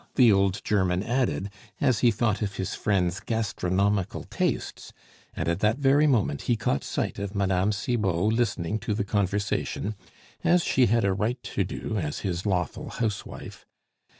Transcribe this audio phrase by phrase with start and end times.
[0.15, 4.91] the old German added, as he thought of his friend's gastronomical tastes;
[5.35, 7.69] and at that very moment he caught sight of Mme.
[7.71, 9.93] Cibot listening to the conversation,
[10.43, 13.67] as she had a right to do as his lawful housewife.